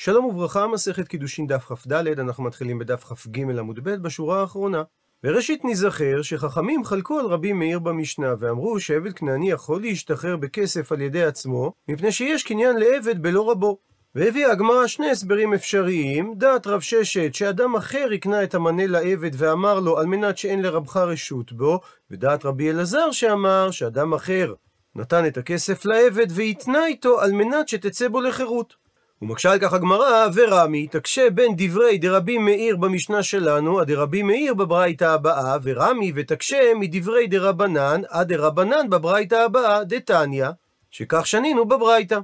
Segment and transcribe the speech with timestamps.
[0.00, 4.82] שלום וברכה, מסכת קידושין דף כ"ד, אנחנו מתחילים בדף כ"ג עמוד ב' בשורה האחרונה.
[5.24, 11.00] וראשית ניזכר שחכמים חלקו על רבי מאיר במשנה ואמרו שעבד כנעני יכול להשתחרר בכסף על
[11.00, 13.78] ידי עצמו מפני שיש קניין לעבד בלא רבו.
[14.14, 19.80] והביאה הגמרא שני הסברים אפשריים, דעת רב ששת שאדם אחר יקנה את המנה לעבד ואמר
[19.80, 21.80] לו על מנת שאין לרבך רשות בו,
[22.10, 24.54] ודעת רבי אלעזר שאמר שאדם אחר
[24.94, 28.87] נתן את הכסף לעבד והתנה איתו על מנת שתצא בו לחירות.
[29.22, 34.54] ומקשה על כך הגמרא, ורמי, תקשה בין דברי דרבי מאיר במשנה שלנו, עד דרבי מאיר
[34.54, 40.48] בברייתא הבאה, ורמי ותקשה מדברי דרבנן, עד דרבנן בברייתא הבאה, דתניא,
[40.90, 42.18] שכך שנינו בברייתא.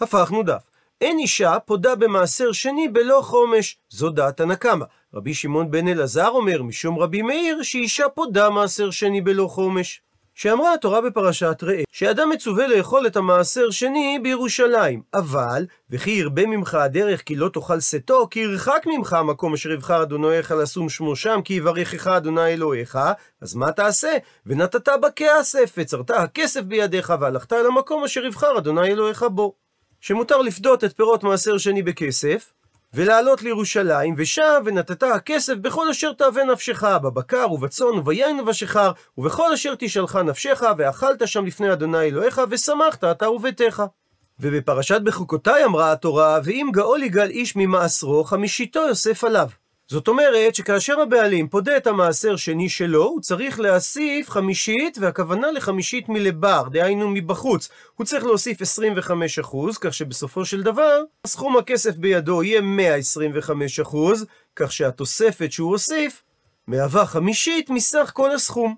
[0.00, 0.62] הפכנו דף.
[1.00, 4.84] אין אישה פודה במעשר שני בלא חומש, זו דעת הנקמה.
[5.14, 10.02] רבי שמעון בן אלעזר אומר, משום רבי מאיר, שאישה פודה מעשר שני בלא חומש.
[10.40, 16.74] שאמרה התורה בפרשת ראה, שאדם מצווה לאכול את המעשר שני בירושלים, אבל, וכי ירבה ממך
[16.74, 21.40] הדרך כי לא תאכל שאתו, כי ירחק ממך המקום אשר יבחר אדונויך לשום שמו שם,
[21.44, 22.98] כי יברכך אדוני אלוהיך,
[23.40, 24.16] אז מה תעשה?
[24.46, 29.54] ונתת בה כסף, וצרת הכסף בידיך, והלכת אל המקום אשר יבחר אדוני אלוהיך בו.
[30.00, 32.52] שמותר לפדות את פירות מעשר שני בכסף,
[32.94, 39.74] ולעלות לירושלים, ושב ונתת הכסף בכל אשר תאווה נפשך, בבקר ובצאן וביין ובשיכר, ובכל אשר
[39.78, 43.82] תשאלך נפשך, ואכלת שם לפני אדוני אלוהיך, ושמחת אתה וביתך.
[44.40, 49.48] ובפרשת בחוקותיי אמרה התורה, ואם גאול יגאל איש ממעשרו, חמישיתו יוסף עליו.
[49.90, 56.08] זאת אומרת שכאשר הבעלים פודה את המעשר שני שלו, הוא צריך להוסיף חמישית, והכוונה לחמישית
[56.08, 57.68] מלבר, דהיינו מבחוץ.
[57.94, 58.64] הוא צריך להוסיף 25%,
[59.80, 62.60] כך שבסופו של דבר, סכום הכסף בידו יהיה
[63.82, 63.96] 125%,
[64.56, 66.22] כך שהתוספת שהוא הוסיף,
[66.66, 68.74] מהווה חמישית מסך כל הסכום.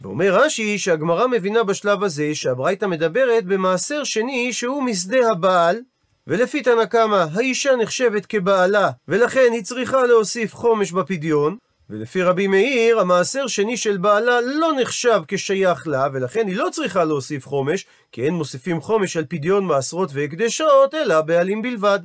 [0.00, 5.80] ואומר רש"י שהגמרא מבינה בשלב הזה שהברייתא מדברת במעשר שני שהוא משדה הבעל,
[6.26, 11.56] ולפי תנא קמא, האישה נחשבת כבעלה, ולכן היא צריכה להוסיף חומש בפדיון,
[11.90, 17.04] ולפי רבי מאיר, המעשר שני של בעלה לא נחשב כשייך לה, ולכן היא לא צריכה
[17.04, 21.98] להוסיף חומש, כי אין מוסיפים חומש על פדיון מעשרות והקדשות, אלא בעלים בלבד.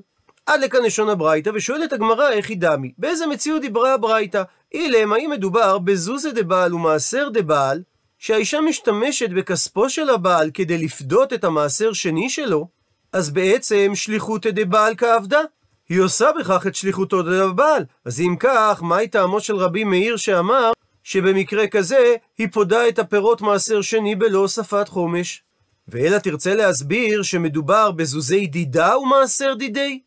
[0.46, 2.92] עד לכאן לשון הברייתא, ושואלת הגמרא איך היא דמי.
[2.97, 4.44] באיזה מציאות דיברה הברייתא?
[4.74, 7.81] אילם, האם מדובר בזוזה דבעל ומעשר דבעל,
[8.19, 12.68] שהאישה משתמשת בכספו של הבעל כדי לפדות את המעשר שני שלו,
[13.13, 15.41] אז בעצם שליחותא דבעל כעבדה.
[15.90, 17.85] היא עושה בכך את שליחותו דבעל.
[18.06, 20.72] אז אם כך, מהי טעמו של רבי מאיר שאמר
[21.03, 25.44] שבמקרה כזה היא פודה את הפירות מעשר שני בלא הוספת חומש?
[25.88, 30.00] ואלא תרצה להסביר שמדובר בזוזי דידה ומעשר דידי?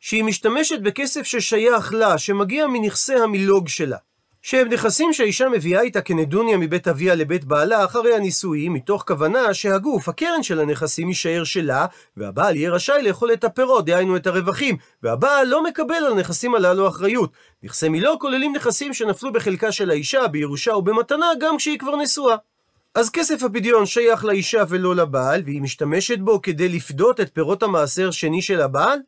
[0.00, 3.96] שהיא משתמשת בכסף ששייך לה, שמגיע מנכסי המילוג שלה.
[4.42, 10.08] שהם נכסים שהאישה מביאה איתה כנדוניה מבית אביה לבית בעלה אחרי הנישואים, מתוך כוונה שהגוף,
[10.08, 15.46] הקרן של הנכסים, יישאר שלה, והבעל יהיה רשאי לאכול את הפירות, דהיינו את הרווחים, והבעל
[15.46, 17.32] לא מקבל על הנכסים הללו אחריות.
[17.62, 22.36] נכסי מילו כוללים נכסים שנפלו בחלקה של האישה, בירושה ובמתנה, גם כשהיא כבר נשואה.
[22.94, 28.10] אז כסף הפדיון שייך לאישה ולא לבעל, והיא משתמשת בו כדי לפדות את פירות המעשר
[28.10, 28.98] שני של הבעל?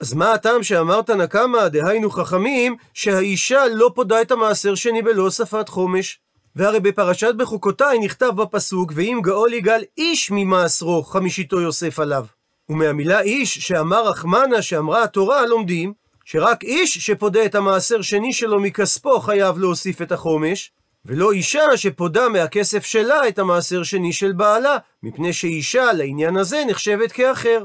[0.00, 5.68] אז מה הטעם שאמרת נקמה, דהיינו חכמים, שהאישה לא פודה את המעשר שני בלא הוספת
[5.68, 6.20] חומש?
[6.56, 12.26] והרי בפרשת בחוקותיי נכתב בפסוק, ואם גאול יגאל איש ממעשרו, חמישיתו יוסף עליו.
[12.68, 15.92] ומהמילה איש, שאמר רחמנה, שאמרה התורה, לומדים,
[16.24, 20.72] שרק איש שפודה את המעשר שני שלו מכספו חייב להוסיף את החומש,
[21.04, 27.12] ולא אישה שפודה מהכסף שלה את המעשר שני של בעלה, מפני שאישה לעניין הזה נחשבת
[27.12, 27.64] כאחר.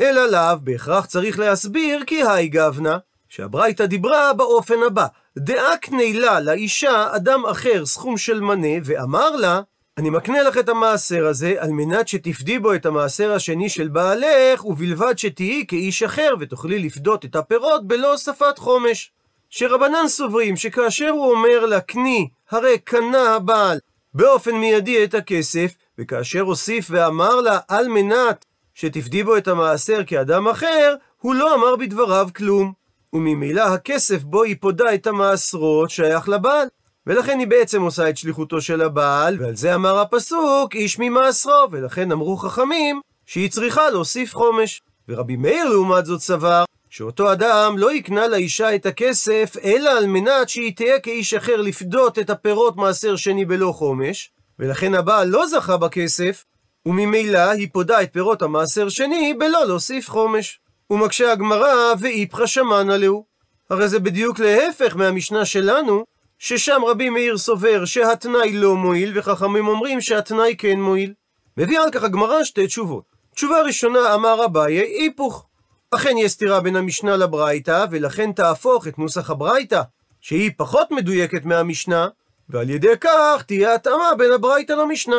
[0.00, 2.98] אלא לאו, בהכרח צריך להסביר כי היי גבנה,
[3.28, 5.06] שהברייתא דיברה באופן הבא,
[5.38, 9.60] דעה קנילה לאישה אדם אחר סכום של מנה, ואמר לה,
[9.98, 14.64] אני מקנה לך את המעשר הזה, על מנת שתפדי בו את המעשר השני של בעלך,
[14.64, 19.12] ובלבד שתהיי כאיש אחר, ותוכלי לפדות את הפירות בלא הוספת חומש.
[19.50, 23.78] שרבנן סוברים שכאשר הוא אומר לה קני, הרי קנה הבעל
[24.14, 28.44] באופן מיידי את הכסף, וכאשר הוסיף ואמר לה על מנת
[28.82, 32.72] שתפדי בו את המעשר כאדם אחר, הוא לא אמר בדבריו כלום.
[33.12, 36.66] וממילא הכסף בו היא פודה את המעשרות שייך לבעל.
[37.06, 42.12] ולכן היא בעצם עושה את שליחותו של הבעל, ועל זה אמר הפסוק, איש ממעשרו, ולכן
[42.12, 44.82] אמרו חכמים שהיא צריכה להוסיף חומש.
[45.08, 50.48] ורבי מאיר לעומת זאת סבר, שאותו אדם לא יקנה לאישה את הכסף, אלא על מנת
[50.48, 55.76] שהיא תהיה כאיש אחר לפדות את הפירות מעשר שני בלא חומש, ולכן הבעל לא זכה
[55.76, 56.44] בכסף,
[56.86, 60.60] וממילא היא פודה את פירות המעשר שני בלא להוסיף חומש.
[60.90, 63.24] ומקשה הגמרא ואיפכא שמענא להו.
[63.70, 66.04] הרי זה בדיוק להפך מהמשנה שלנו,
[66.38, 71.12] ששם רבי מאיר סובר שהתנאי לא מועיל, וחכמים אומרים שהתנאי כן מועיל.
[71.56, 73.04] מביאה על כך הגמרא שתי תשובות.
[73.34, 75.46] תשובה ראשונה אמר אביי היפוך.
[75.90, 79.82] אכן יש סתירה בין המשנה לברייתא, ולכן תהפוך את נוסח הברייתא,
[80.20, 82.08] שהיא פחות מדויקת מהמשנה,
[82.48, 85.16] ועל ידי כך תהיה התאמה בין הברייתא למשנה.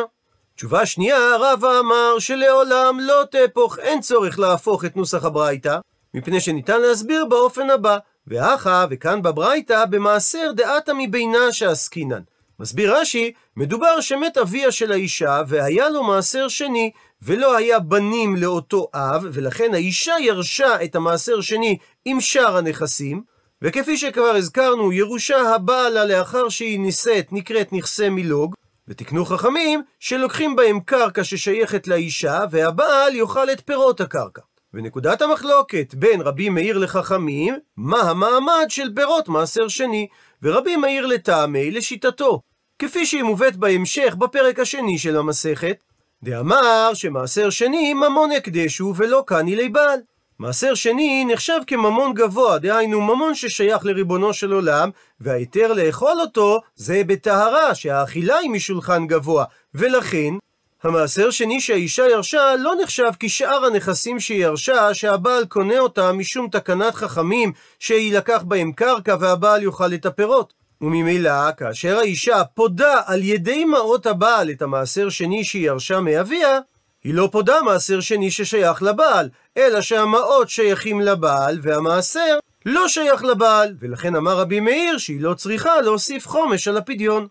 [0.56, 5.78] תשובה שנייה, רבא אמר שלעולם לא תהפוך, אין צורך להפוך את נוסח הברייתא,
[6.14, 12.20] מפני שניתן להסביר באופן הבא, ואחא, וכאן בברייתא, במעשר דעתא מבינה שעסקינן.
[12.60, 16.90] מסביר רש"י, מדובר שמת אביה של האישה, והיה לו מעשר שני,
[17.22, 23.22] ולא היה בנים לאותו אב, ולכן האישה ירשה את המעשר שני עם שאר הנכסים,
[23.62, 28.54] וכפי שכבר הזכרנו, ירושה הבאה לה לאחר שהיא נישאת נקראת נכסי מילוג,
[28.88, 34.42] ותקנו חכמים שלוקחים בהם קרקע ששייכת לאישה, והבעל יאכל את פירות הקרקע.
[34.74, 40.06] ונקודת המחלוקת בין רבי מאיר לחכמים, מה המעמד של פירות מעשר שני,
[40.42, 42.40] ורבי מאיר לטעמי לשיטתו,
[42.78, 45.76] כפי שהיא מובאת בהמשך בפרק השני של המסכת,
[46.22, 50.00] דאמר שמעשר שני ממון הקדשו ולא קני בעל.
[50.38, 54.90] מעשר שני נחשב כממון גבוה, דהיינו ממון ששייך לריבונו של עולם,
[55.20, 59.44] וההיתר לאכול אותו זה בטהרה, שהאכילה היא משולחן גבוה,
[59.74, 60.34] ולכן
[60.82, 66.94] המעשר שני שהאישה ירשה לא נחשב כשאר הנכסים שהיא ירשה, שהבעל קונה אותה משום תקנת
[66.94, 70.52] חכמים שיילקח בהם קרקע והבעל יאכל את הפירות.
[70.80, 76.58] וממילא, כאשר האישה פודה על ידי מעות הבעל את המעשר שני שהיא ירשה מאביה,
[77.04, 83.74] היא לא פודה מעשר שני ששייך לבעל, אלא שהמעות שייכים לבעל, והמעשר לא שייך לבעל,
[83.80, 87.26] ולכן אמר רבי מאיר שהיא לא צריכה להוסיף חומש על הפדיון.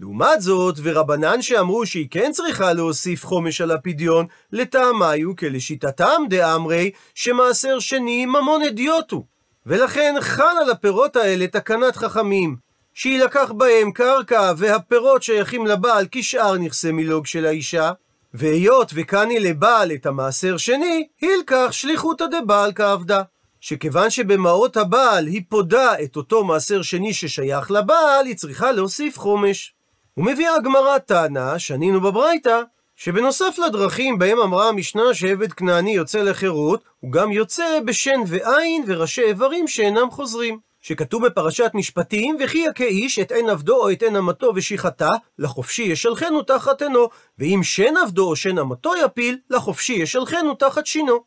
[0.00, 7.78] לעומת זאת, ורבנן שאמרו שהיא כן צריכה להוסיף חומש על הפדיון, לטעמיו כלשיטתם דאמרי, שמעשר
[7.78, 9.24] שני ממון אדיוטו.
[9.66, 12.56] ולכן חל על הפירות האלה תקנת חכמים,
[12.94, 17.92] שיילקח בהם קרקע והפירות שייכים לבעל כשאר נכסי מילוג של האישה,
[18.34, 23.22] והיות וקני לבעל את המעשר שני, הילקח שליחותא דבעל כעבדה.
[23.60, 29.74] שכיוון שבמעות הבעל היא פודה את אותו מעשר שני ששייך לבעל, היא צריכה להוסיף חומש.
[30.16, 32.62] ומביאה הגמרא טענה, שנינו בברייתא,
[32.96, 39.22] שבנוסף לדרכים בהם אמרה המשנה שעבד כנעני יוצא לחירות, הוא גם יוצא בשן ועין וראשי
[39.22, 40.58] איברים שאינם חוזרים.
[40.80, 45.08] שכתוב בפרשת משפטים, וכי יכה איש את עין עבדו או את עין אמתו ושיחתה,
[45.38, 47.08] לחופשי ישלחנו תחת עינו,
[47.38, 51.20] ואם שן עבדו או שן אמתו יפיל, לחופשי ישלחנו תחת שינו.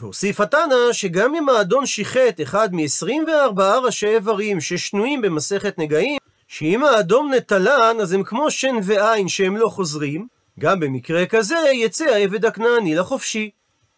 [0.00, 6.18] והוסיף התנא שגם אם האדון שיחט אחד מ-24 ראשי איברים ששנויים במסכת נגעים,
[6.48, 10.26] שאם האדום נטלן, אז הם כמו שן ועין שהם לא חוזרים,
[10.60, 13.50] גם במקרה כזה יצא העבד הכנעני לחופשי.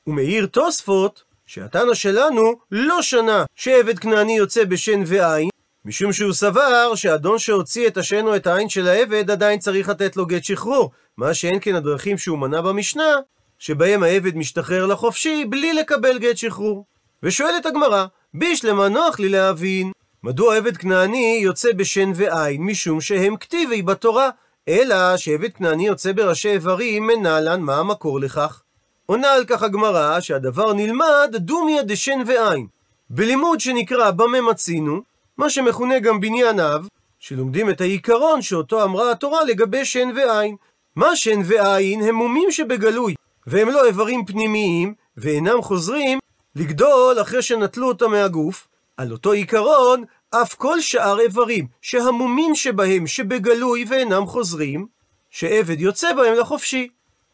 [0.06, 5.48] ומעיר תוספות, שהתנא שלנו לא שנה שעבד כנעני יוצא בשן ועין,
[5.84, 10.16] משום שהוא סבר שאדון שהוציא את השן או את העין של העבד עדיין צריך לתת
[10.16, 13.16] לו גט שחרור, מה שאין כן הדרכים שהוא מנה במשנה,
[13.58, 16.84] שבהם העבד משתחרר לחופשי בלי לקבל גט שחרור.
[17.22, 19.92] ושואלת הגמרא, בישלמה נוח לי להבין,
[20.22, 24.30] מדוע עבד כנעני יוצא בשן ועין, משום שהם כתיבי בתורה,
[24.68, 28.62] אלא שעבד כנעני יוצא בראשי איברים מנהלן, מה המקור לכך?
[29.10, 32.66] עונה על כך הגמרא שהדבר נלמד דומיה דשן ועין.
[33.10, 35.02] בלימוד שנקרא במה מצינו,
[35.38, 36.88] מה שמכונה גם בניין אב,
[37.18, 40.56] שלומדים את העיקרון שאותו אמרה התורה לגבי שן ועין.
[40.96, 43.14] מה שן ועין הם מומים שבגלוי,
[43.46, 46.18] והם לא איברים פנימיים, ואינם חוזרים
[46.56, 48.68] לגדול אחרי שנטלו אותם מהגוף.
[48.96, 54.86] על אותו עיקרון, אף כל שאר איברים, שהמומים שבהם שבגלוי ואינם חוזרים,
[55.30, 56.88] שעבד יוצא בהם לחופשי.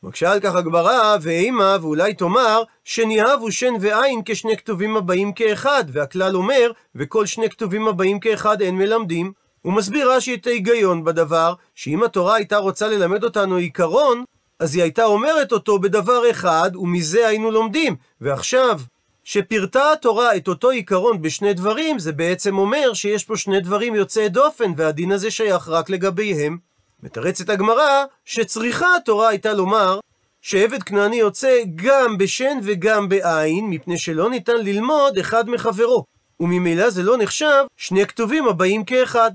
[0.04, 6.36] מקשה על כך הגמרא, ואימה, ואולי תאמר, שניהבו שן ועין כשני כתובים הבאים כאחד, והכלל
[6.36, 9.32] אומר, וכל שני כתובים הבאים כאחד אין מלמדים.
[9.62, 14.24] הוא מסביר רש"י את ההיגיון בדבר, שאם התורה הייתה רוצה ללמד אותנו עיקרון,
[14.58, 17.96] אז היא הייתה אומרת אותו בדבר אחד, ומזה היינו לומדים.
[18.20, 18.80] ועכשיו,
[19.24, 24.28] שפירטה התורה את אותו עיקרון בשני דברים, זה בעצם אומר שיש פה שני דברים יוצאי
[24.28, 26.73] דופן, והדין הזה שייך רק לגביהם.
[27.04, 30.00] מתרצת הגמרא שצריכה התורה הייתה לומר
[30.40, 36.04] שעבד כנעני יוצא גם בשן וגם בעין, מפני שלא ניתן ללמוד אחד מחברו,
[36.40, 39.30] וממילא זה לא נחשב שני כתובים הבאים כאחד.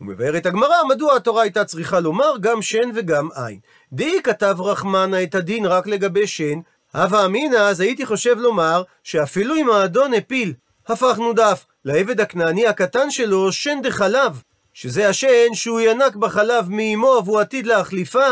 [0.00, 3.58] ומבארת הגמרא מדוע התורה הייתה צריכה לומר גם שן וגם עין.
[3.92, 6.60] די כתב רחמנה את הדין רק לגבי שן,
[6.94, 10.52] הווה אמינא אז הייתי חושב לומר שאפילו אם האדון הפיל,
[10.88, 14.42] הפכנו דף, לעבד הכנעני הקטן שלו שן דחלב,
[14.74, 18.28] שזה השן שהוא ינק בחלב מאמו והוא עתיד להחליפה,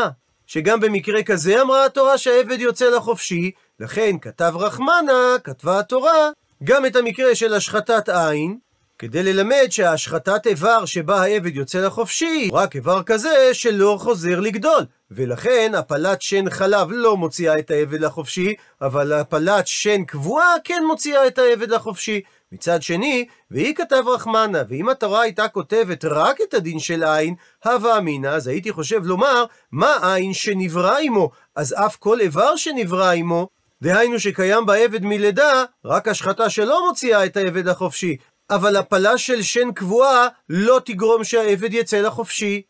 [0.47, 6.29] שגם במקרה כזה אמרה התורה שהעבד יוצא לחופשי, לכן כתב רחמנה, כתבה התורה,
[6.63, 8.57] גם את המקרה של השחטת עין,
[8.99, 14.85] כדי ללמד שהשחטת איבר שבה העבד יוצא לחופשי, רק איבר כזה שלא חוזר לגדול,
[15.15, 21.27] ולכן הפלת שן חלב לא מוציאה את העבד לחופשי, אבל הפלת שן קבועה כן מוציאה
[21.27, 22.21] את העבד לחופשי.
[22.51, 27.97] מצד שני, והיא כתב רחמנה, ואם התורה הייתה כותבת רק את הדין של עין, הווה
[27.97, 33.47] אמינא, אז הייתי חושב לומר, מה עין שנברא עמו, אז אף כל איבר שנברא עמו,
[33.81, 38.17] דהיינו שקיים בעבד מלידה, רק השחתה שלא מוציאה את העבד החופשי,
[38.49, 42.61] אבל הפלה של שן קבועה לא תגרום שהעבד יצא לחופשי,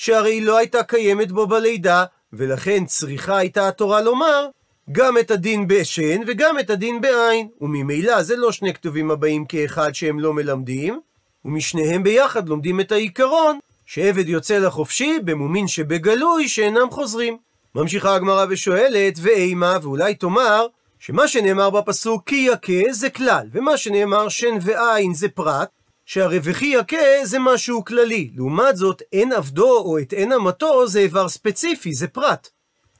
[0.00, 4.46] שהרי לא הייתה קיימת בו בלידה, ולכן צריכה הייתה התורה לומר,
[4.92, 7.48] גם את הדין בשן וגם את הדין בעין.
[7.60, 11.00] וממילא זה לא שני כתובים הבאים כאחד שהם לא מלמדים,
[11.44, 17.36] ומשניהם ביחד לומדים את העיקרון שעבד יוצא לחופשי במומין שבגלוי שאינם חוזרים.
[17.74, 20.66] ממשיכה הגמרא ושואלת, ואימה, ואולי תאמר,
[20.98, 25.68] שמה שנאמר בפסוק כי יכה זה כלל, ומה שנאמר שן ועין זה פרט,
[26.12, 28.30] שהרי וכי יכה זה משהו כללי.
[28.36, 32.48] לעומת זאת, אין עבדו או את אין אמתו זה איבר ספציפי, זה פרט.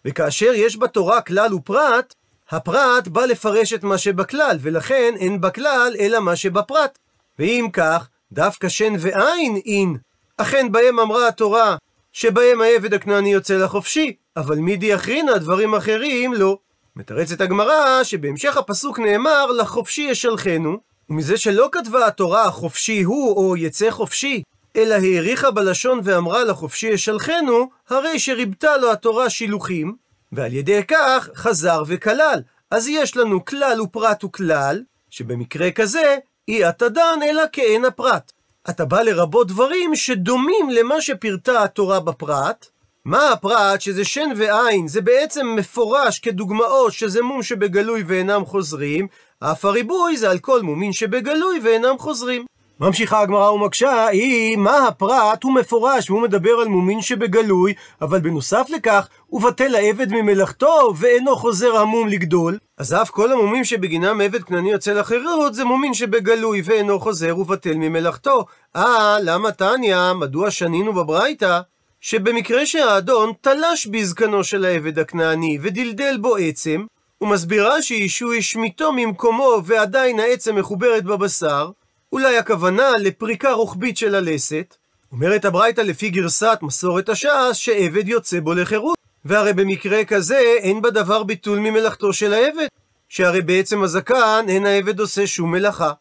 [0.04, 2.14] וכאשר יש בתורה כלל ופרט,
[2.50, 6.98] הפרט בא לפרש את מה שבכלל, ולכן אין בכלל אלא מה שבפרט.
[7.38, 9.96] ואם כך, דווקא שן ועין אין.
[10.36, 11.76] אכן בהם אמרה התורה,
[12.12, 16.58] שבהם העבד הכנעני יוצא לחופשי, אבל מידי אחרינה דברים אחרים לא.
[16.96, 23.90] מתרצת הגמרא שבהמשך הפסוק נאמר לחופשי ישלחנו, ומזה שלא כתבה התורה החופשי הוא או יצא
[23.90, 24.42] חופשי,
[24.76, 29.96] אלא האריכה בלשון ואמרה לחופשי ישלחנו, הרי שריבתה לו התורה שילוחים,
[30.32, 32.42] ועל ידי כך חזר וכלל.
[32.70, 36.16] אז יש לנו כלל ופרט וכלל, שבמקרה כזה,
[36.48, 38.32] אי אתה דן אלא כאין הפרט.
[38.70, 42.66] אתה בא לרבות דברים שדומים למה שפירטה התורה בפרט.
[43.04, 49.08] מה הפרט שזה שן ועין, זה בעצם מפורש כדוגמאות שזה מום שבגלוי ואינם חוזרים,
[49.42, 52.44] אף הריבוי זה על כל מומין שבגלוי ואינם חוזרים.
[52.80, 58.66] ממשיכה הגמרא ומקשה, היא מה הפרט הוא מפורש והוא מדבר על מומין שבגלוי, אבל בנוסף
[58.70, 62.59] לכך, הוא בטל העבד ממלאכתו ואינו חוזר המום לגדול.
[62.78, 67.75] אז אף כל המומים שבגינם עבד כנעני יוצא לחירות זה מומין שבגלוי ואינו חוזר ובטל
[67.75, 68.44] ממלאכתו.
[68.76, 70.12] אה, למה תניא?
[70.12, 71.61] מדוע שנינו בברייתא?
[72.00, 76.85] שבמקרה שהאדון תלש בזקנו של העבד הכנעני ודלדל בו עצם,
[77.20, 81.70] ומסבירה שישו השמיטו ממקומו ועדיין העצם מחוברת בבשר,
[82.12, 84.76] אולי הכוונה לפריקה רוחבית של הלסת.
[85.12, 88.96] אומרת הברייתא לפי גרסת מסורת הש"ס שעבד יוצא בו לחירות.
[89.24, 92.66] והרי במקרה כזה אין בדבר ביטול ממלאכתו של העבד,
[93.08, 95.92] שהרי בעצם הזקן אין העבד עושה שום מלאכה.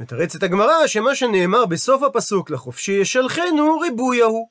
[0.00, 4.48] מתרצת הגמרא שמה שנאמר בסוף הפסוק לחופשי ישלחנו ריבוי ההוא.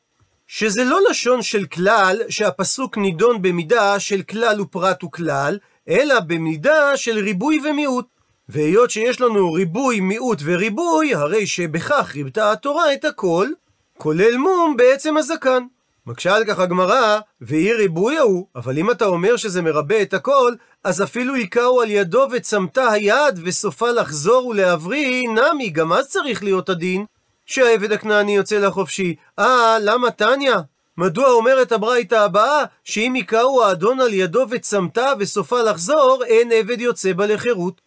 [0.48, 5.58] שזה לא לשון של כלל שהפסוק נידון במידה של כלל ופרט וכלל,
[5.90, 8.06] אלא במידה של ריבוי ומיעוט.
[8.50, 13.48] והיות שיש לנו ריבוי, מיעוט וריבוי, הרי שבכך ריבתה התורה את הכל,
[13.98, 15.64] כולל מום בעצם הזקן.
[16.06, 20.54] מקשה על כך הגמרא, ואי ריבוי ההוא, אבל אם אתה אומר שזה מרבה את הכל,
[20.84, 26.70] אז אפילו היכהו על ידו וצמתה היד, וסופה לחזור ולהבריא, נמי, גם אז צריך להיות
[26.70, 27.06] הדין,
[27.46, 29.16] שהעבד הכנעני יוצא לחופשי.
[29.40, 30.56] אה, למה תניא?
[30.98, 37.14] מדוע אומרת הברייתא הבאה, שאם היכהו האדון על ידו וצמתה וסופה לחזור, אין עבד יוצא
[37.14, 37.82] בה לחירות?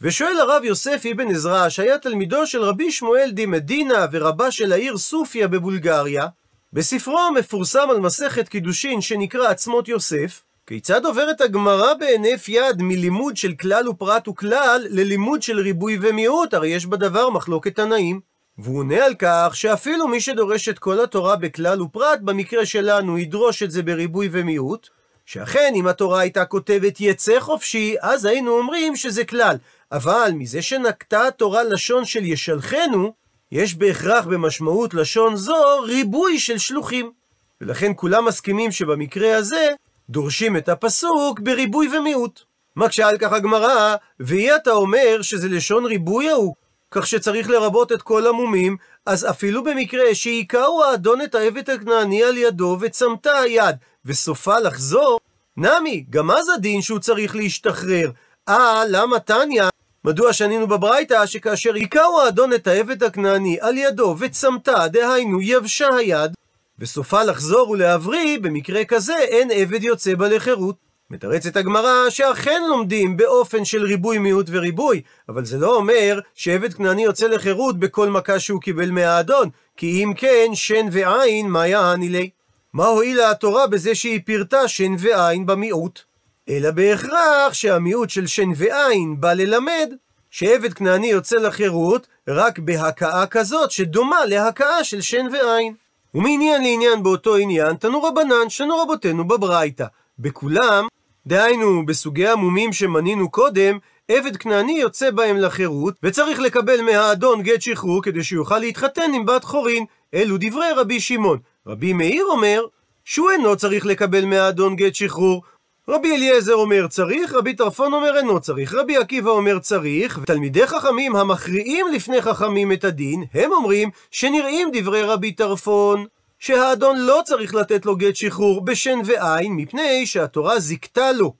[0.00, 4.96] ושואל הרב יוסף אבן עזרא, שהיה תלמידו של רבי שמואל די מדינה ורבה של העיר
[4.96, 6.26] סופיה בבולגריה,
[6.72, 13.52] בספרו המפורסם על מסכת קידושין שנקרא עצמות יוסף, כיצד עוברת הגמרא בהינף יד מלימוד של
[13.52, 18.33] כלל ופרט וכלל ללימוד של ריבוי ומיעוט, הרי יש בדבר מחלוקת תנאים.
[18.58, 23.62] והוא עונה על כך שאפילו מי שדורש את כל התורה בכלל ופרט, במקרה שלנו ידרוש
[23.62, 24.88] את זה בריבוי ומיעוט,
[25.26, 29.56] שאכן אם התורה הייתה כותבת יצא חופשי, אז היינו אומרים שזה כלל.
[29.92, 33.12] אבל מזה שנקטה התורה לשון של ישלחנו,
[33.52, 37.12] יש בהכרח במשמעות לשון זו ריבוי של שלוחים.
[37.60, 39.72] ולכן כולם מסכימים שבמקרה הזה
[40.10, 42.40] דורשים את הפסוק בריבוי ומיעוט.
[42.76, 46.54] מקשה על כך הגמרא, ואי אתה אומר שזה לשון ריבוי ההוא,
[46.94, 52.36] כך שצריך לרבות את כל המומים, אז אפילו במקרה שהיכהו האדון את העבד הכנעני על
[52.36, 55.20] ידו וצמתה היד, וסופה לחזור,
[55.56, 58.10] נמי, גם אז הדין שהוא צריך להשתחרר.
[58.48, 59.64] אה, למה תניא?
[60.04, 66.32] מדוע שנינו בברייתא שכאשר היכהו האדון את העבד הכנעני על ידו וצמתה, דהיינו יבשה היד,
[66.78, 70.76] וסופה לחזור ולהבריא, במקרה כזה אין עבד יוצא בה לחירות.
[71.14, 77.04] מתרצת הגמרא שאכן לומדים באופן של ריבוי מיעוט וריבוי, אבל זה לא אומר שעבד כנעני
[77.04, 82.30] יוצא לחירות בכל מכה שהוא קיבל מהאדון, כי אם כן, שן ועין, מה יעני לי?
[82.72, 86.00] מה הועילה התורה בזה שהיא פירטה שן ועין במיעוט?
[86.48, 89.92] אלא בהכרח שהמיעוט של שן ועין בא ללמד
[90.30, 95.74] שעבד כנעני יוצא לחירות רק בהכאה כזאת שדומה להכאה של שן ועין.
[96.14, 99.86] ומעניין לעניין באותו עניין, תנו רבנן, שנו רבותינו בברייתא.
[100.18, 100.86] בכולם,
[101.26, 103.78] דהיינו בסוגי המומים שמנינו קודם,
[104.08, 109.44] עבד כנעני יוצא בהם לחירות, וצריך לקבל מהאדון גט שחרור כדי שיוכל להתחתן עם בת
[109.44, 109.84] חורין.
[110.14, 111.38] אלו דברי רבי שמעון.
[111.66, 112.64] רבי מאיר אומר
[113.04, 115.42] שהוא אינו צריך לקבל מהאדון גט שחרור.
[115.88, 121.16] רבי אליעזר אומר צריך, רבי טרפון אומר אינו צריך, רבי עקיבא אומר צריך, ותלמידי חכמים
[121.16, 126.06] המכריעים לפני חכמים את הדין, הם אומרים שנראים דברי רבי טרפון,
[126.44, 131.34] שהאדון לא צריך לתת לו גט שחרור בשן ועין, מפני שהתורה זיכתה לו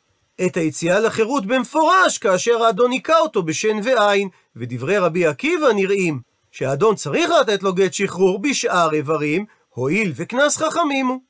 [0.46, 6.20] את היציאה לחירות במפורש כאשר האדון היכה אותו בשן ועין, ודברי רבי עקיבא נראים
[6.50, 11.20] שהאדון צריך לתת לו גט שחרור בשאר איברים, הואיל וקנס חכמים הוא.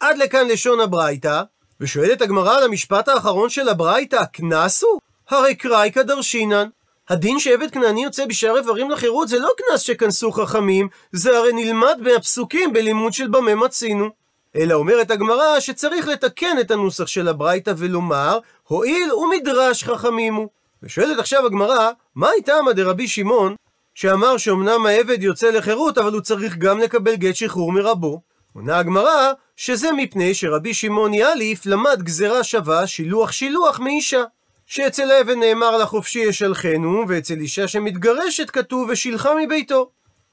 [0.00, 1.42] עד לכאן לשון הברייתא,
[1.80, 5.00] ושואלת הגמרא על המשפט האחרון של הברייתא, קנס הוא?
[5.28, 6.68] הרי קראי כדרשינן.
[7.10, 11.98] הדין שעבד כנעני יוצא בשאר איברים לחירות זה לא קנס שכנסו חכמים, זה הרי נלמד
[12.00, 14.08] מהפסוקים בלימוד של במה מצינו.
[14.56, 18.38] אלא אומרת הגמרא שצריך לתקן את הנוסח של הברייתא ולומר,
[18.68, 20.48] הואיל ומדרש חכמים הוא.
[20.82, 23.54] ושואלת עכשיו הגמרא, מה עמא דרבי שמעון,
[23.94, 28.20] שאמר שאומנם העבד יוצא לחירות, אבל הוא צריך גם לקבל גט שחרור מרבו?
[28.54, 34.22] עונה הגמרא, שזה מפני שרבי שמעון יאליף למד גזירה שווה שילוח שילוח מאישה.
[34.70, 39.90] שאצל העבד נאמר לחופשי ישלחנו, ואצל אישה שמתגרשת כתוב ושילחה מביתו.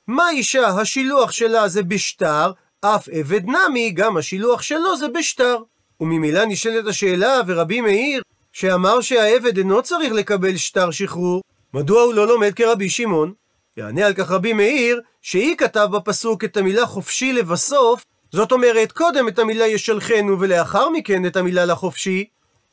[0.07, 2.51] מה אישה, השילוח שלה זה בשטר,
[2.81, 5.57] אף עבד נמי, גם השילוח שלו זה בשטר.
[5.99, 8.21] וממילא נשאלת השאלה, ורבי מאיר,
[8.53, 11.41] שאמר שהעבד אינו צריך לקבל שטר שחרור,
[11.73, 13.33] מדוע הוא לא לומד כרבי שמעון?
[13.77, 19.27] יענה על כך רבי מאיר, שהיא כתב בפסוק את המילה חופשי לבסוף, זאת אומרת, קודם
[19.27, 22.25] את המילה ישלחנו ולאחר מכן את המילה לחופשי,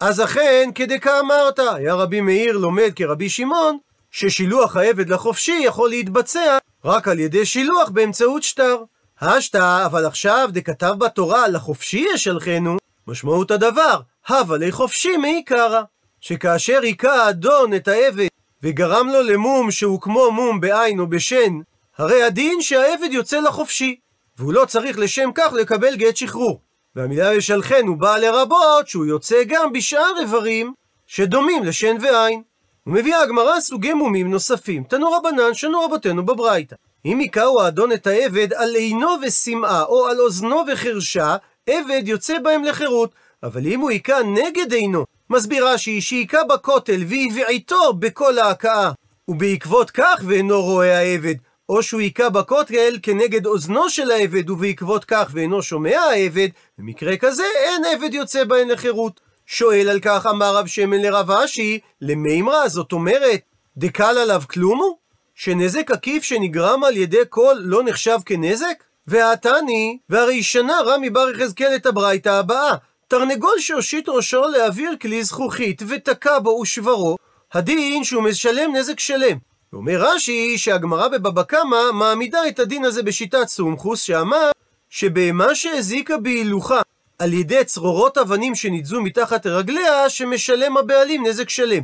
[0.06, 3.78] אז אכן, כדקאמרת, היה רבי מאיר לומד כרבי שמעון,
[4.10, 8.76] ששילוח העבד לחופשי יכול להתבצע רק על ידי שילוח באמצעות שטר.
[9.20, 15.82] השטה, אבל עכשיו דכתב בתורה לחופשי ישלחנו, משמעות הדבר, הווה לחופשי מעיקרא,
[16.20, 18.28] שכאשר היכה האדון את העבד
[18.62, 21.52] וגרם לו למום שהוא כמו מום בעין או בשן,
[21.98, 23.96] הרי הדין שהעבד יוצא לחופשי,
[24.38, 26.60] והוא לא צריך לשם כך לקבל גט שחרור.
[26.96, 30.74] והמילה ישלחנו באה לרבות שהוא יוצא גם בשאר איברים
[31.06, 32.42] שדומים לשן ועין.
[32.86, 36.76] ומביאה הגמרא סוגי מומים נוספים, תנו רבנן שנו רבותינו בברייתא.
[37.04, 42.64] אם היכהו האדון את העבד על עינו ושמאה, או על אוזנו וחרשה, עבד יוצא בהם
[42.64, 43.14] לחירות.
[43.42, 48.92] אבל אם הוא היכה נגד עינו, מסבירה שהיא שהיכה בכותל והבעיתו בכל ההכאה,
[49.28, 51.34] ובעקבות כך ואינו רואה העבד,
[51.68, 56.48] או שהוא היכה בכותל כנגד אוזנו של העבד, ובעקבות כך ואינו שומע העבד,
[56.78, 59.20] במקרה כזה אין עבד יוצא בהן לחירות.
[59.46, 63.40] שואל על כך אמר רב שמן לרב אשי, למימרא, זאת אומרת,
[63.76, 64.96] דקל עליו כלום הוא?
[65.34, 68.84] שנזק עקיף שנגרם על ידי כל לא נחשב כנזק?
[69.06, 72.74] והעתני, והרי שנה רמי בר יחזקאל את הברייתא הבאה,
[73.08, 77.16] תרנגול שהושיט ראשו להעביר כלי זכוכית ותקע בו ושברו,
[77.52, 79.53] הדין שהוא משלם נזק שלם.
[79.74, 84.50] ואומר רש"י שהגמרא בבבא קמא מעמידה את הדין הזה בשיטת סומכוס, שאמר
[84.90, 86.80] שבהמה שהזיקה בהילוכה
[87.18, 91.82] על ידי צרורות אבנים שניתזו מתחת לרגליה, שמשלם הבעלים נזק שלם.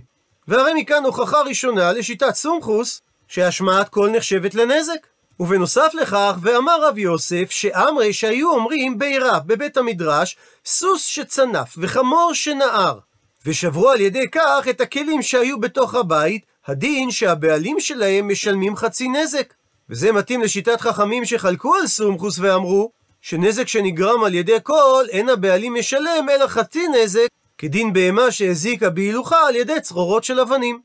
[0.48, 5.07] והרי מכאן הוכחה ראשונה לשיטת סומכוס, שהשמעת קול נחשבת לנזק.
[5.40, 12.98] ובנוסף לכך, ואמר רב יוסף, שאמרי שהיו אומרים בעירב בבית המדרש, סוס שצנף וחמור שנער.
[13.46, 19.54] ושברו על ידי כך את הכלים שהיו בתוך הבית, הדין שהבעלים שלהם משלמים חצי נזק.
[19.90, 22.90] וזה מתאים לשיטת חכמים שחלקו על סומכוס ואמרו,
[23.22, 27.26] שנזק שנגרם על ידי כל, אין הבעלים משלם אלא חצי נזק,
[27.58, 30.80] כדין בהמה שהזיקה בהילוכה על ידי צרורות של אבנים.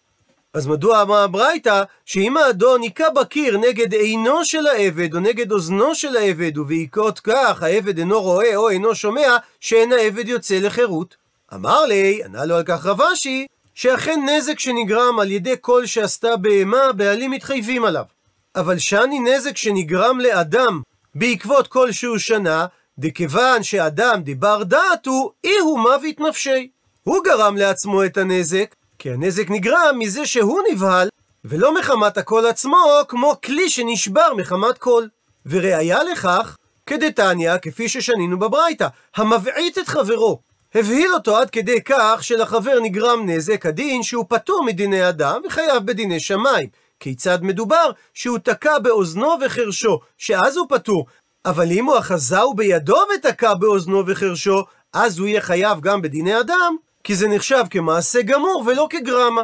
[0.54, 5.96] אז מדוע אמרה הברייתא, שאם האדון היכה בקיר נגד עינו של העבד, או נגד אוזנו
[5.96, 11.16] של העבד, ובעקבות כך העבד אינו רואה או אינו שומע, שאין העבד יוצא לחירות?
[11.54, 16.38] אמר לי, ענה לו על כך רב אשי, שאכן נזק שנגרם על ידי כל שעשתה
[16.38, 18.04] בהמה, הבעלים מתחייבים עליו.
[18.56, 20.82] אבל שני נזק שנגרם לאדם
[21.16, 22.66] בעקבות כל שהוא שנה,
[23.00, 26.70] דכיוון שאדם דיבר דעת הוא, אי הוא מוות נפשי.
[27.04, 31.10] הוא גרם לעצמו את הנזק, כי הנזק נגרם מזה שהוא נבהל,
[31.46, 35.10] ולא מחמת הקול עצמו, כמו כלי שנשבר מחמת קול.
[35.46, 40.40] וראיה לכך, כדתניא, כפי ששנינו בברייתא, המבעית את חברו,
[40.76, 46.20] הבהיל אותו עד כדי כך שלחבר נגרם נזק הדין שהוא פטור מדיני אדם וחייב בדיני
[46.20, 46.68] שמיים.
[47.00, 47.92] כיצד מדובר?
[48.14, 51.06] שהוא תקע באוזנו וחרשו, שאז הוא פטור.
[51.46, 56.76] אבל אם הוא אחזהו בידו ותקע באוזנו וחרשו, אז הוא יהיה חייב גם בדיני אדם,
[57.04, 59.44] כי זה נחשב כמעשה גמור ולא כגרמה.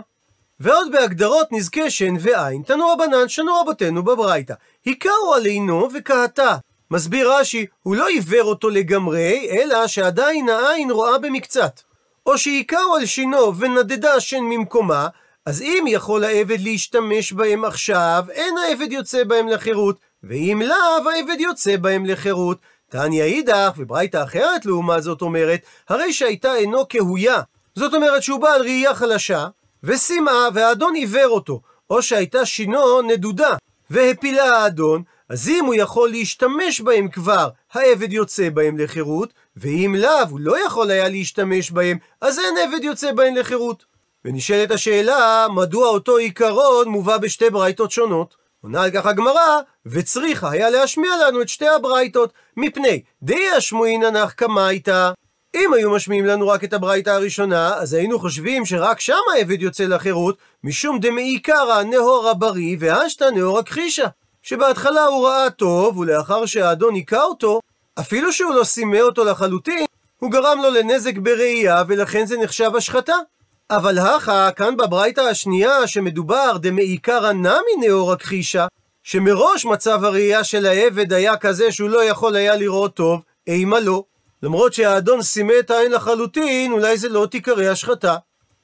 [0.59, 4.53] ועוד בהגדרות נזקי שן ועין, תנו רבנן שנו רבותינו בברייתא.
[4.85, 6.57] היכהו עלינו וקהתה,
[6.91, 11.81] מסביר רש"י, הוא לא עיוור אותו לגמרי, אלא שעדיין העין רואה במקצת.
[12.25, 15.07] או שהיכהו על שינו ונדדה השן ממקומה,
[15.45, 21.39] אז אם יכול העבד להשתמש בהם עכשיו, אין העבד יוצא בהם לחירות, ואם לאו, העבד
[21.39, 22.57] יוצא בהם לחירות.
[22.89, 27.41] תניא אידך, וברייתא אחרת לעומת זאת אומרת, הרי שהייתה אינו כהויה.
[27.75, 29.47] זאת אומרת שהוא בעל ראייה חלשה,
[29.83, 33.55] ושמאה, והאדון עיוור אותו, או שהייתה שינו נדודה,
[33.89, 40.29] והפילה האדון, אז אם הוא יכול להשתמש בהם כבר, העבד יוצא בהם לחירות, ואם לאו,
[40.29, 43.85] הוא לא יכול היה להשתמש בהם, אז אין עבד יוצא בהם לחירות.
[44.25, 48.35] ונשאלת השאלה, מדוע אותו עיקרון מובא בשתי ברייתות שונות?
[48.61, 54.31] עונה על כך הגמרא, וצריכה היה להשמיע לנו את שתי הברייתות, מפני דאי השמועין הנח
[54.31, 55.11] קמייתא.
[55.55, 59.83] אם היו משמיעים לנו רק את הברייתא הראשונה, אז היינו חושבים שרק שם העבד יוצא
[59.83, 64.07] לחירות, משום דמעיקרא נהור הבריא והשתא נהור הכחישה.
[64.41, 67.59] שבהתחלה הוא ראה טוב, ולאחר שהאדון היכה אותו,
[67.99, 69.85] אפילו שהוא לא סימא אותו לחלוטין,
[70.19, 73.15] הוא גרם לו לנזק בראייה, ולכן זה נחשב השחתה.
[73.71, 78.67] אבל הכה, כאן בברייתא השנייה, שמדובר דמעיקרא נמי נאור הכחישה,
[79.03, 84.03] שמראש מצב הראייה של העבד היה כזה שהוא לא יכול היה לראות טוב, אימה לא.
[84.43, 88.15] למרות שהאדון סימא את העין לחלוטין, אולי זה לא תיקרא השחתה.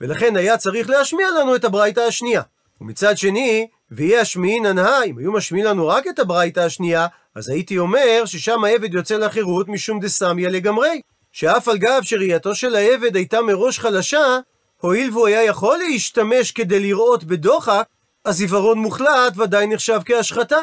[0.02, 2.42] ולכן היה צריך להשמיע לנו את הברייתא השנייה.
[2.82, 7.78] ומצד שני, ויהיה השמיעין הנאה, אם היו משמיעים לנו רק את הברייתא השנייה, אז הייתי
[7.78, 11.02] אומר ששם העבד יוצא לחירות משום דסמיה לגמרי.
[11.32, 14.40] שאף על גב שראייתו של העבד הייתה מראש חלשה,
[14.82, 17.84] הואיל והוא היה יכול להשתמש כדי לראות בדוחק,
[18.26, 20.58] אז עיוורון מוחלט ודאי נחשב כהשחתה.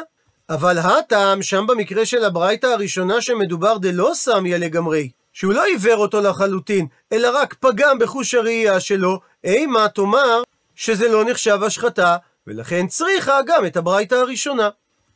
[0.49, 6.21] אבל הטעם, שם במקרה של הברייתא הראשונה שמדובר דלא סמיה לגמרי, שהוא לא עיוור אותו
[6.21, 10.41] לחלוטין, אלא רק פגם בחוש הראייה שלו, אימה תאמר
[10.75, 14.69] שזה לא נחשב השחתה, ולכן צריכה גם את הברייתא הראשונה.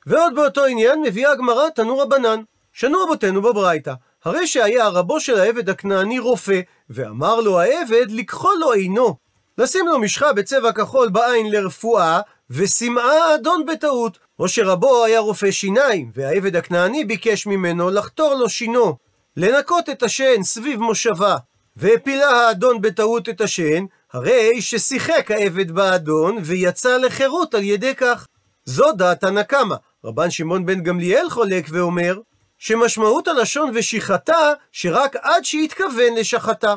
[0.05, 2.41] ועוד באותו עניין מביאה הגמרא תנו רבנן.
[2.73, 3.93] שנו רבותינו בברייתא,
[4.25, 9.15] הרי שהיה רבו של העבד הכנעני רופא, ואמר לו העבד לקחו לו עינו.
[9.57, 14.19] לשים לו משחה בצבע כחול בעין לרפואה, ושמאה אדון בטעות.
[14.39, 18.97] או שרבו היה רופא שיניים, והעבד הכנעני ביקש ממנו לחתור לו שינו,
[19.37, 21.37] לנקות את השן סביב מושבה,
[21.77, 28.27] והפילה האדון בטעות את השן, הרי ששיחק העבד באדון, ויצא לחירות על ידי כך.
[28.65, 29.75] זו דעת הנקמה.
[30.05, 32.19] רבן שמעון בן גמליאל חולק ואומר,
[32.57, 36.75] שמשמעות הלשון ושיחתה, שרק עד שהתכוון לשחתה.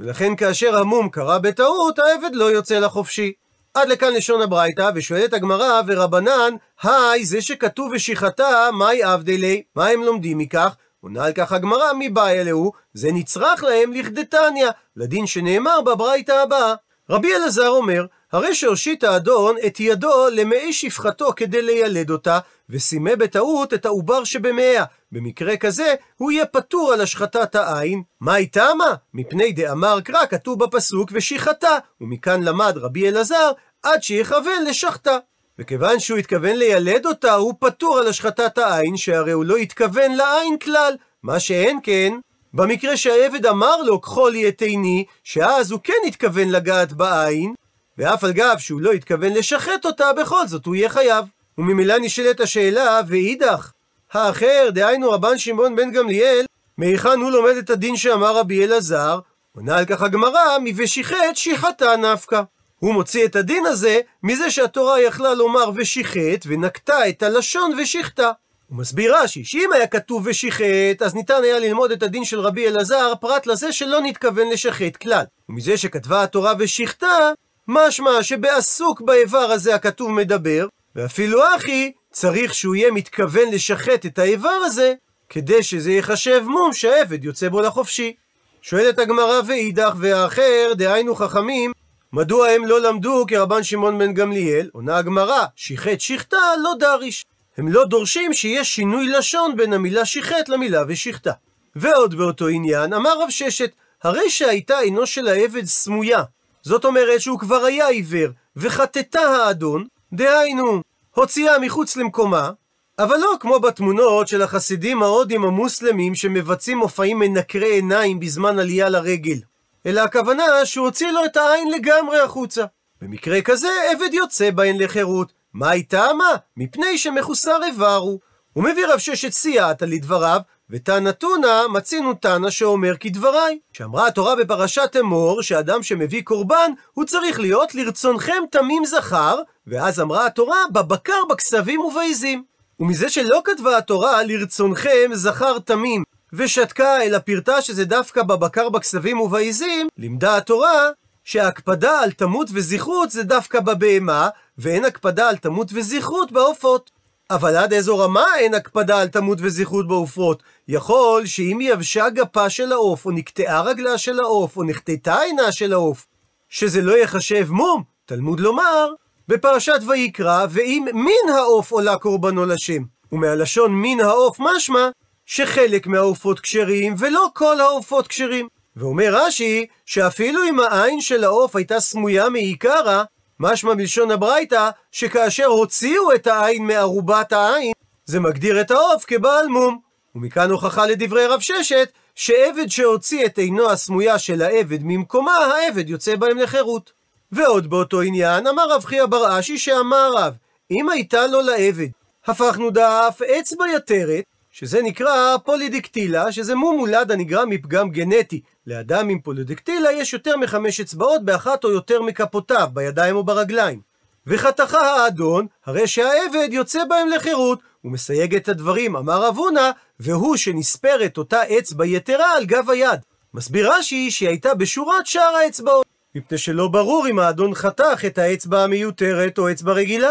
[0.00, 3.32] ולכן כאשר המום קרה בטעות, העבד לא יוצא לחופשי.
[3.74, 10.02] עד לכאן לשון הברייתא, ושואלת הגמרא ורבנן, היי, זה שכתוב ושיחתה, מהי עבדי מה הם
[10.02, 10.76] לומדים מכך?
[11.00, 12.72] עונה על כך הגמרא, מי בא אלוהו?
[12.94, 16.74] זה נצרך להם לכדתניא, לדין שנאמר בברייתא הבאה.
[17.10, 22.38] רבי אלעזר אומר, הרי שהושיט האדון את ידו למאי שפחתו כדי לילד אותה,
[22.70, 24.84] וסימא בטעות את העובר שבמאה.
[25.12, 28.02] במקרה כזה, הוא יהיה פטור על השחטת העין.
[28.20, 28.94] מה היא תמה?
[29.14, 33.50] מפני דאמר קרא כתוב בפסוק ושיחתה, ומכאן למד רבי אלעזר,
[33.82, 35.18] עד שיכוון לשחטה.
[35.58, 40.58] וכיוון שהוא התכוון לילד אותה, הוא פטור על השחטת העין, שהרי הוא לא התכוון לעין
[40.58, 40.96] כלל.
[41.22, 42.12] מה שאין כן,
[42.54, 47.54] במקרה שהעבד אמר לו, קחו לי את עיני, שאז הוא כן התכוון לגעת בעין,
[47.98, 51.24] ואף על גב שהוא לא התכוון לשחט אותה, בכל זאת הוא יהיה חייב.
[51.58, 53.72] וממילא נשאלת השאלה, ואידך,
[54.12, 56.44] האחר, דהיינו רבן שמעון בן גמליאל,
[56.78, 59.18] מהיכן הוא לומד את הדין שאמר רבי אלעזר?
[59.56, 62.42] עונה על כך הגמרא, מ"ושיחט שיחתה נפקא".
[62.78, 68.30] הוא מוציא את הדין הזה מזה שהתורה יכלה לומר ושיחט, ונקטה את הלשון ושחטה.
[68.68, 72.68] הוא מסביר רש"י, שאם היה כתוב ושיחט, אז ניתן היה ללמוד את הדין של רבי
[72.68, 75.24] אלעזר, פרט לזה שלא נתכוון לשחט כלל.
[75.48, 77.32] ומזה שכתבה התורה ושחטה,
[77.68, 84.58] משמע שבעסוק באיבר הזה הכתוב מדבר, ואפילו אחי, צריך שהוא יהיה מתכוון לשחט את האיבר
[84.64, 84.94] הזה,
[85.28, 88.14] כדי שזה ייחשב מום שהעבד יוצא בו לחופשי.
[88.62, 91.72] שואלת הגמרא ואידך והאחר, דהיינו חכמים,
[92.12, 94.70] מדוע הם לא למדו כרבן שמעון בן גמליאל?
[94.72, 97.26] עונה הגמרא, שיחט שחטה לא דריש.
[97.56, 101.32] הם לא דורשים שיש שינוי לשון בין המילה שיחט למילה ושחטה.
[101.76, 103.70] ועוד באותו עניין, אמר רב ששת,
[104.02, 106.22] הרי שהייתה עינו של העבד סמויה.
[106.62, 110.82] זאת אומרת שהוא כבר היה עיוור, וחטטה האדון, דהיינו,
[111.14, 112.50] הוציאה מחוץ למקומה,
[112.98, 119.38] אבל לא כמו בתמונות של החסידים ההודים המוסלמים שמבצעים מופעים מנקרי עיניים בזמן עלייה לרגל.
[119.86, 122.64] אלא הכוונה שהוא הוציא לו את העין לגמרי החוצה.
[123.02, 125.32] במקרה כזה, עבד יוצא בהן לחירות.
[125.52, 126.36] מה היא טעמה?
[126.56, 128.18] מפני שמחוסר איבר הוא.
[128.52, 133.58] הוא מביא רב ששת סייעתא לדבריו, ותנא תונא מצינו תנא שאומר כדבריי.
[133.72, 140.26] שאמרה התורה בפרשת אמור, שאדם שמביא קורבן, הוא צריך להיות לרצונכם תמים זכר, ואז אמרה
[140.26, 142.42] התורה, בבקר, בכסבים ובעיזים.
[142.80, 149.88] ומזה שלא כתבה התורה לרצונכם זכר תמים, ושתקה אל הפרטה שזה דווקא בבקר בכסבים ובעיזים,
[149.96, 150.90] לימדה התורה
[151.24, 156.90] שההקפדה על תמות וזכרות זה דווקא בבהמה, ואין הקפדה על תמות וזכרות בעופות.
[157.30, 160.42] אבל עד איזו רמה אין הקפדה על תמות וזכרות בעופות?
[160.68, 165.72] יכול שאם יבשה גפה של העוף, או נקטעה רגלה של העוף, או נחטטה עינה של
[165.72, 166.06] העוף,
[166.48, 168.88] שזה לא יחשב מום, תלמוד לומר,
[169.28, 172.82] בפרשת ויקרא, ואם מן העוף עולה קורבנו לשם.
[173.12, 174.88] ומהלשון מן העוף משמע
[175.30, 178.48] שחלק מהעופות כשרים ולא כל העופות כשרים.
[178.76, 183.02] ואומר רש"י, שאפילו אם העין של העוף הייתה סמויה מעיקרא,
[183.40, 187.72] משמע בלשון הברייתא, שכאשר הוציאו את העין מערובת העין,
[188.04, 189.78] זה מגדיר את העוף כבעל מום.
[190.14, 196.16] ומכאן הוכחה לדברי רב ששת, שעבד שהוציא את עינו הסמויה של העבד ממקומה, העבד יוצא
[196.16, 196.92] בהם לחירות.
[197.32, 200.34] ועוד באותו עניין, אמר רב חייא בר אשי שאמר רב,
[200.70, 201.88] אם הייתה לו לעבד,
[202.26, 204.24] הפכנו דף אצבע יתרת,
[204.58, 208.40] שזה נקרא פולידיקטילה, שזה מום מולד הנגרם מפגם גנטי.
[208.66, 213.80] לאדם עם פולידיקטילה יש יותר מחמש אצבעות באחת או יותר מכפותיו, בידיים או ברגליים.
[214.26, 217.58] וחתכה האדון, הרי שהעבד יוצא בהם לחירות.
[217.82, 223.00] הוא מסייג את הדברים, אמר רב הונא, והוא שנספרת אותה אצבע יתרה על גב היד.
[223.34, 225.86] מסביר רש"י שהיא הייתה בשורת שאר האצבעות.
[226.14, 230.10] מפני שלא ברור אם האדון חתך את האצבע המיותרת או אצבע רגילה.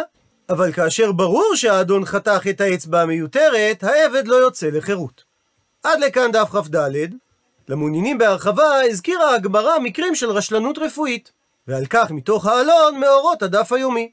[0.50, 5.24] אבל כאשר ברור שהאדון חתך את האצבע המיותרת, העבד לא יוצא לחירות.
[5.84, 6.78] עד לכאן דף כ"ד.
[7.70, 11.32] למעוניינים בהרחבה הזכירה הגמרא מקרים של רשלנות רפואית,
[11.68, 14.12] ועל כך מתוך העלון מאורות הדף היומי.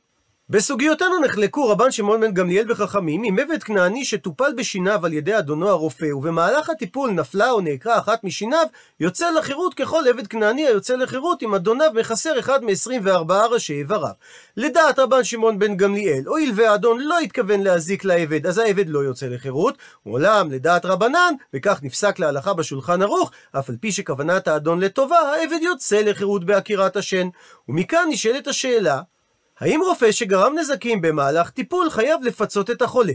[0.49, 5.69] בסוגיותינו נחלקו רבן שמעון בן גמליאל וחכמים אם עבד כנעני שטופל בשיניו על ידי אדונו
[5.69, 8.67] הרופא ובמהלך הטיפול נפלה או נעקרה אחת משיניו
[9.01, 14.13] יוצא לחירות ככל עבד כנעני היוצא לחירות אם אדוניו מחסר אחד מ-24 ראשי איבריו.
[14.57, 19.27] לדעת רבן שמעון בן גמליאל הואיל והאדון לא התכוון להזיק לעבד אז העבד לא יוצא
[19.27, 25.19] לחירות אולם לדעת רבנן וכך נפסק להלכה בשולחן ערוך אף על פי שכוונת האדון לטובה
[25.19, 27.29] העבד יוצא לחירות בעקירת השן
[27.69, 29.01] ומכאן נשאלת השאלה
[29.65, 33.13] האם רופא שגרם נזקים במהלך טיפול חייב לפצות את החולה?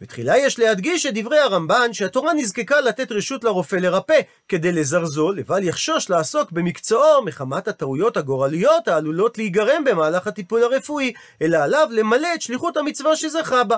[0.00, 5.62] בתחילה יש להדגיש את דברי הרמב"ן שהתורה נזקקה לתת רשות לרופא לרפא כדי לזרזו לבל
[5.62, 12.42] יחשוש לעסוק במקצועו מחמת הטעויות הגורליות העלולות להיגרם במהלך הטיפול הרפואי, אלא עליו למלא את
[12.42, 13.76] שליחות המצווה שזכה בה.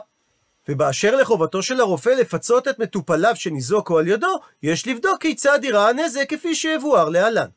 [0.69, 6.31] ובאשר לחובתו של הרופא לפצות את מטופליו שניזוקו על ידו, יש לבדוק כיצד יראה הנזק
[6.31, 7.49] כפי שיבואר להלן.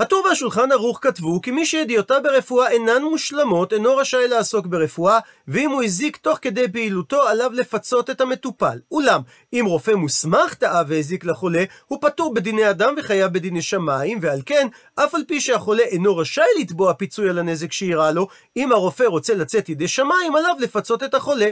[0.00, 5.70] הטור והשולחן ערוך כתבו כי מי שידיעותיו ברפואה אינן מושלמות אינו רשאי לעסוק ברפואה ואם
[5.70, 8.78] הוא הזיק תוך כדי פעילותו עליו לפצות את המטופל.
[8.90, 9.20] אולם
[9.52, 14.68] אם רופא מוסמך טעה והזיק לחולה הוא פטור בדיני אדם וחייב בדיני שמיים ועל כן
[14.94, 19.34] אף על פי שהחולה אינו רשאי לתבוע פיצוי על הנזק שאירע לו אם הרופא רוצה
[19.34, 21.50] לצאת ידי שמיים עליו לפצות את החולה.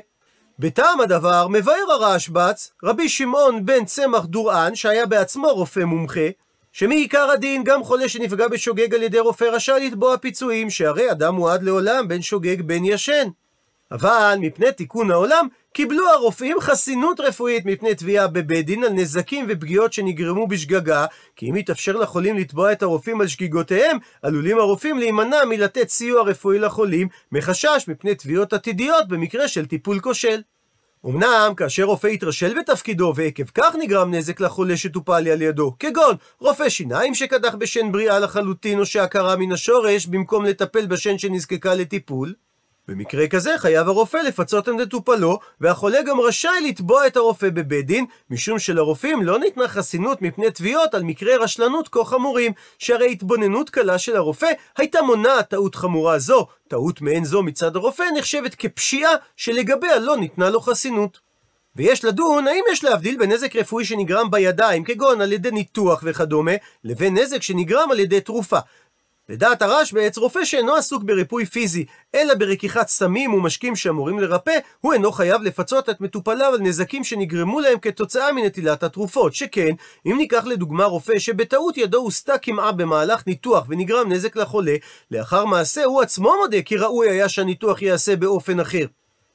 [0.58, 6.28] בטעם הדבר מבאר הרשב"ץ רבי שמעון בן צמח דורען שהיה בעצמו רופא מומחה
[6.78, 11.62] שמעיקר הדין גם חולה שנפגע בשוגג על ידי רופא רשאי לתבוע פיצויים, שהרי אדם מועד
[11.62, 13.28] לעולם בין שוגג בין ישן.
[13.90, 19.92] אבל מפני תיקון העולם, קיבלו הרופאים חסינות רפואית מפני תביעה בבית דין על נזקים ופגיעות
[19.92, 25.88] שנגרמו בשגגה, כי אם יתאפשר לחולים לתבוע את הרופאים על שגיגותיהם, עלולים הרופאים להימנע מלתת
[25.88, 30.40] סיוע רפואי לחולים, מחשש מפני תביעות עתידיות במקרה של טיפול כושל.
[31.06, 36.68] אמנם כאשר רופא יתרשל בתפקידו ועקב כך נגרם נזק לחולה שטופל על ידו, כגון רופא
[36.68, 42.34] שיניים שקדח בשן בריאה לחלוטין או שעקרה מן השורש במקום לטפל בשן שנזקקה לטיפול,
[42.88, 48.06] במקרה כזה חייב הרופא לפצות את מטופלו, והחולה גם רשאי לתבוע את הרופא בבית דין,
[48.30, 53.98] משום שלרופאים לא ניתנה חסינות מפני תביעות על מקרי רשלנות כה חמורים, שהרי התבוננות קלה
[53.98, 54.46] של הרופא
[54.76, 56.46] הייתה מונעת טעות חמורה זו.
[56.68, 61.18] טעות מעין זו מצד הרופא נחשבת כפשיעה שלגביה לא ניתנה לו חסינות.
[61.76, 66.52] ויש לדון האם יש להבדיל בין נזק רפואי שנגרם בידיים, כגון על ידי ניתוח וכדומה,
[66.84, 68.58] לבין נזק שנגרם על ידי תרופה.
[69.28, 75.12] לדעת הרשב"ץ, רופא שאינו עסוק בריפוי פיזי, אלא ברקיחת סמים ומשקים שאמורים לרפא, הוא אינו
[75.12, 79.34] חייב לפצות את מטופליו על נזקים שנגרמו להם כתוצאה מנטילת התרופות.
[79.34, 79.70] שכן,
[80.06, 84.76] אם ניקח לדוגמה רופא שבטעות ידו הוסתה קמעה במהלך ניתוח ונגרם נזק לחולה,
[85.10, 88.86] לאחר מעשה הוא עצמו מודה כי ראוי היה שהניתוח ייעשה באופן אחר.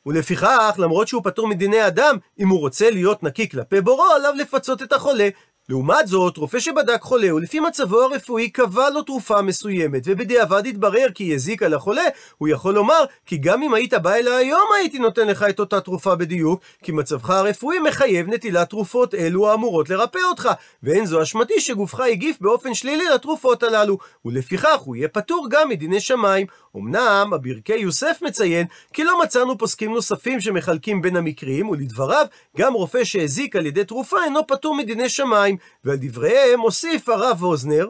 [0.06, 4.84] ולפיכך, למרות שהוא פטור מדיני אדם, אם הוא רוצה להיות נקי כלפי בורו, עליו לפצות
[4.84, 5.30] את החולה.
[5.70, 11.24] לעומת זאת, רופא שבדק חולה ולפי מצבו הרפואי קבע לו תרופה מסוימת, ובדיעבד התברר כי
[11.24, 12.04] היא הזיקה לחולה,
[12.38, 15.82] הוא יכול לומר כי גם אם היית בא אליי היום הייתי נותן לך את אותה
[15.82, 20.50] תרופה בדיוק, כי מצבך הרפואי מחייב נטילת תרופות אלו האמורות לרפא אותך,
[20.84, 26.00] ואין זו אשמתי שגופך הגיף באופן שלילי לתרופות הללו, ולפיכך הוא יהיה פטור גם מדיני
[26.00, 26.48] שמיים.
[26.78, 32.26] אמנם, אבירכי יוסף מציין כי לא מצאנו פוסקים נוספים שמחלקים בין המקרים, ולדבריו,
[32.58, 35.53] גם רופא שהזיק על ידי תרופה אינו פטור מדיני שמיים,
[35.84, 37.90] ועל דבריהם הוסיף הרב ווזנר,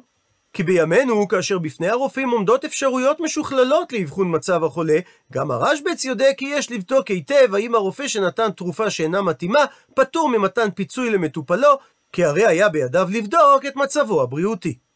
[0.54, 5.00] כי בימינו, כאשר בפני הרופאים עומדות אפשרויות משוכללות לאבחון מצב החולה,
[5.32, 10.72] גם הרשב"ץ יודע כי יש לבדוק היטב האם הרופא שנתן תרופה שאינה מתאימה, פטור ממתן
[10.72, 11.78] פיצוי למטופלו,
[12.12, 14.78] כי הרי היה בידיו לבדוק את מצבו הבריאותי.